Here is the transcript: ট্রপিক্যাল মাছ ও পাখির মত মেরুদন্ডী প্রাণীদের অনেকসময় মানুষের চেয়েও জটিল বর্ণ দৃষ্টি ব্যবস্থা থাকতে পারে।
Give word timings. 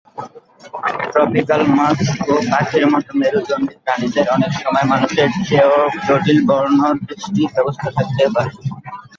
ট্রপিক্যাল 1.11 1.61
মাছ 1.77 1.99
ও 2.23 2.43
পাখির 2.51 2.83
মত 2.91 3.07
মেরুদন্ডী 3.19 3.75
প্রাণীদের 3.83 4.25
অনেকসময় 4.35 4.85
মানুষের 4.91 5.29
চেয়েও 5.47 5.75
জটিল 6.05 6.39
বর্ণ 6.49 6.79
দৃষ্টি 7.01 7.41
ব্যবস্থা 7.53 7.87
থাকতে 7.97 8.23
পারে। 8.35 8.51